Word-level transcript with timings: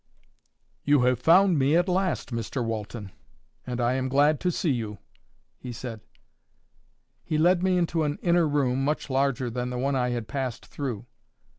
"You 0.83 1.01
have 1.03 1.19
found 1.19 1.59
me 1.59 1.75
at 1.77 1.87
last, 1.87 2.31
Mr 2.33 2.65
Walton, 2.65 3.11
and 3.67 3.79
I 3.79 3.93
am 3.93 4.09
glad 4.09 4.39
to 4.39 4.51
see 4.51 4.71
you," 4.71 4.97
he 5.59 5.71
said. 5.71 6.01
He 7.23 7.37
led 7.37 7.61
me 7.61 7.77
into 7.77 8.03
an 8.03 8.17
inner 8.23 8.47
room, 8.47 8.83
much 8.83 9.11
larger 9.11 9.51
than 9.51 9.69
the 9.69 9.77
one 9.77 9.95
I 9.95 10.09
had 10.09 10.27
passed 10.27 10.65
through. 10.65 11.05